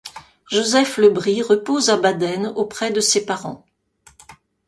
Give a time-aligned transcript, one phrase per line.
[0.49, 3.63] Joseph Le Brix repose à Baden, auprès de ses parents.